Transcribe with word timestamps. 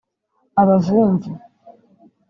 abavumvu 0.61 1.29